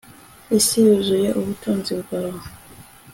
[0.57, 2.41] Isi yuzuye ubutunzi bwawe